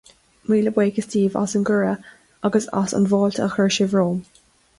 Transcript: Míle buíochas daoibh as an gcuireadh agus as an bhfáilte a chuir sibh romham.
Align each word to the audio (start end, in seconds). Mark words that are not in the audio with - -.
Míle 0.51 0.71
buíochas 0.75 1.05
daoibh 1.15 1.35
as 1.41 1.53
an 1.59 1.67
gcuireadh 1.67 2.09
agus 2.49 2.67
as 2.81 2.97
an 3.01 3.07
bhfáilte 3.13 3.45
a 3.51 3.53
chuir 3.59 3.71
sibh 3.79 3.95
romham. 4.01 4.27